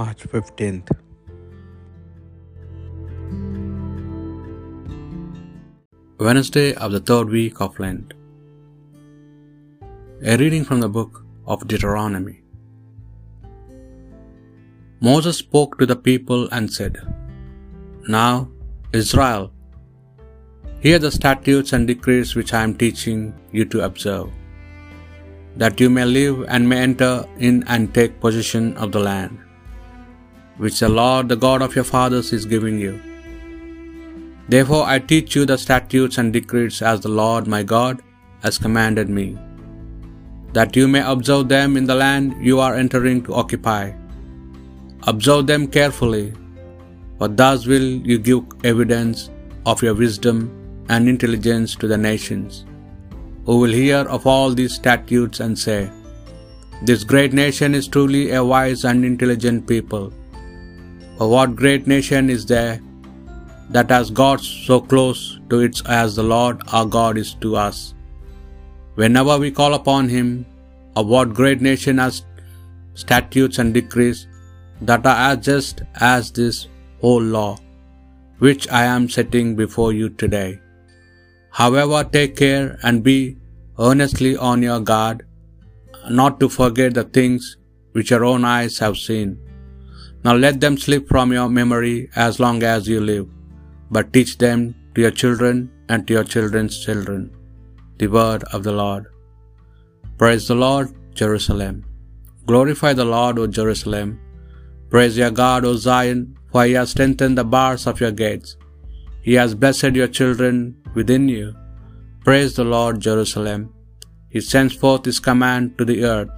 [0.00, 0.90] March 15th.
[6.26, 8.14] Wednesday of the third week of Lent.
[10.30, 12.36] A reading from the book of Deuteronomy.
[15.08, 16.96] Moses spoke to the people and said,
[18.16, 18.32] Now,
[19.02, 19.44] Israel,
[20.86, 23.20] hear the statutes and decrees which I am teaching
[23.58, 24.30] you to observe,
[25.62, 27.14] that you may live and may enter
[27.50, 29.38] in and take possession of the land,
[30.56, 33.00] which the Lord, the God of your fathers, is giving you.
[34.48, 38.02] Therefore I teach you the statutes and decrees as the Lord my God
[38.42, 39.38] has commanded me,
[40.52, 43.92] that you may observe them in the land you are entering to occupy.
[45.04, 46.32] Observe them carefully,
[47.18, 49.30] for thus will you give evidence
[49.66, 50.38] of your wisdom
[50.88, 52.64] and intelligence to the nations,
[53.46, 55.90] who will hear of all these statutes and say,
[56.82, 60.12] This great nation is truly a wise and intelligent people.
[61.28, 62.80] What great nation is there
[63.68, 67.94] that has got so close to it as the Lord our God is to us?
[68.94, 70.46] Whenever we call upon Him,
[70.96, 72.24] of what great nation has
[72.94, 74.26] statutes and decrees
[74.80, 76.68] that are as just as this
[77.02, 77.58] whole law,
[78.38, 80.58] which I am setting before you today.
[81.50, 83.36] However, take care and be
[83.78, 85.26] earnestly on your guard,
[86.08, 87.58] not to forget the things
[87.92, 89.38] which your own eyes have seen.
[90.24, 93.26] Now let them slip from your memory as long as you live,
[93.90, 97.22] but teach them to your children and to your children's children.
[98.00, 99.06] The word of the Lord.
[100.18, 101.76] Praise the Lord, Jerusalem.
[102.50, 104.20] Glorify the Lord, O Jerusalem.
[104.92, 106.20] Praise your God, O Zion,
[106.52, 108.56] for he has strengthened the bars of your gates.
[109.22, 111.54] He has blessed your children within you.
[112.24, 113.72] Praise the Lord, Jerusalem.
[114.28, 116.34] He sends forth his command to the earth.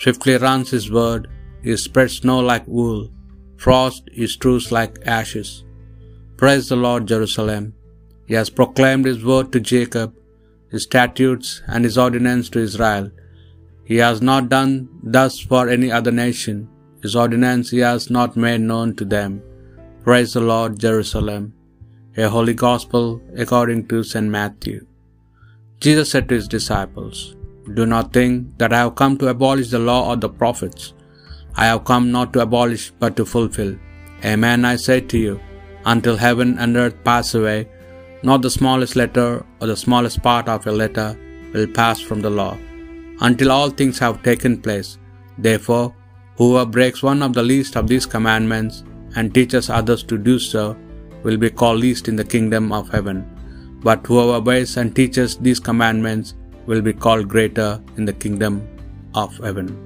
[0.00, 1.28] Swiftly runs his word.
[1.62, 3.10] He spreads snow like wool.
[3.56, 5.64] Frost is strews like ashes.
[6.36, 7.74] Praise the Lord, Jerusalem.
[8.26, 10.14] He has proclaimed his word to Jacob,
[10.70, 13.10] his statutes and his ordinance to Israel.
[13.84, 16.68] He has not done thus for any other nation.
[17.02, 19.42] His ordinance he has not made known to them.
[20.02, 21.52] Praise the Lord, Jerusalem.
[22.16, 24.26] A holy gospel according to St.
[24.26, 24.86] Matthew.
[25.80, 27.36] Jesus said to his disciples,
[27.74, 30.94] Do not think that I have come to abolish the law or the prophets.
[31.56, 33.76] I have come not to abolish but to fulfill.
[34.24, 35.40] Amen, I say to you,
[35.84, 37.68] until heaven and earth pass away,
[38.22, 41.18] not the smallest letter or the smallest part of a letter
[41.54, 42.56] will pass from the law,
[43.20, 44.98] until all things have taken place.
[45.38, 45.94] Therefore,
[46.36, 48.84] whoever breaks one of the least of these commandments
[49.14, 50.76] and teaches others to do so
[51.22, 53.24] will be called least in the kingdom of heaven.
[53.82, 56.34] But whoever obeys and teaches these commandments
[56.66, 58.66] will be called greater in the kingdom
[59.14, 59.85] of heaven.